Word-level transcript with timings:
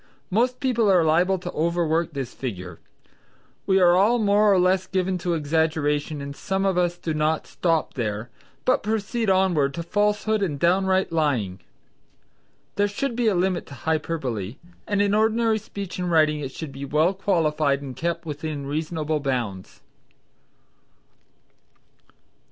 Most 0.31 0.59
people 0.59 0.89
are 0.91 1.03
liable 1.03 1.37
to 1.37 1.51
overwork 1.51 2.13
this 2.13 2.33
figure. 2.33 2.79
We 3.67 3.79
are 3.79 3.95
all 3.95 4.17
more 4.17 4.51
or 4.51 4.57
less 4.57 4.87
given 4.87 5.19
to 5.19 5.35
exaggeration 5.35 6.21
and 6.21 6.35
some 6.35 6.65
of 6.65 6.75
us 6.75 6.97
do 6.97 7.13
not 7.13 7.45
stop 7.45 7.93
there, 7.93 8.31
but 8.65 8.81
proceed 8.81 9.29
onward 9.29 9.75
to 9.75 9.83
falsehood 9.83 10.41
and 10.41 10.57
downright 10.59 11.11
lying. 11.11 11.59
There 12.77 12.87
should 12.87 13.15
be 13.15 13.27
a 13.27 13.35
limit 13.35 13.67
to 13.67 13.75
hyperbole, 13.75 14.55
and 14.87 15.03
in 15.03 15.13
ordinary 15.13 15.59
speech 15.59 15.99
and 15.99 16.09
writing 16.09 16.39
it 16.39 16.51
should 16.51 16.71
be 16.71 16.83
well 16.83 17.13
qualified 17.13 17.83
and 17.83 17.95
kept 17.95 18.25
within 18.25 18.65
reasonable 18.65 19.19
bounds. 19.19 19.81